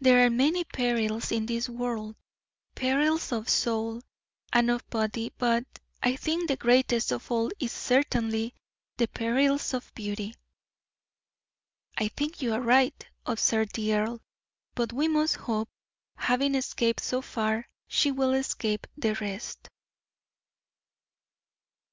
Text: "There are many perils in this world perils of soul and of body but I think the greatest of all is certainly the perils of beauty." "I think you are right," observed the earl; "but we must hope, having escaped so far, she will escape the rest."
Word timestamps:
"There 0.00 0.24
are 0.24 0.30
many 0.30 0.62
perils 0.62 1.32
in 1.32 1.46
this 1.46 1.68
world 1.68 2.14
perils 2.76 3.32
of 3.32 3.48
soul 3.48 4.00
and 4.52 4.70
of 4.70 4.88
body 4.90 5.32
but 5.38 5.64
I 6.00 6.14
think 6.14 6.46
the 6.46 6.56
greatest 6.56 7.10
of 7.10 7.28
all 7.32 7.50
is 7.58 7.72
certainly 7.72 8.54
the 8.96 9.08
perils 9.08 9.74
of 9.74 9.92
beauty." 9.96 10.36
"I 11.98 12.06
think 12.06 12.40
you 12.42 12.52
are 12.54 12.60
right," 12.62 13.04
observed 13.26 13.74
the 13.74 13.92
earl; 13.92 14.22
"but 14.76 14.92
we 14.92 15.08
must 15.08 15.34
hope, 15.34 15.68
having 16.14 16.54
escaped 16.54 17.02
so 17.02 17.20
far, 17.20 17.68
she 17.88 18.12
will 18.12 18.34
escape 18.34 18.86
the 18.96 19.14
rest." 19.16 19.68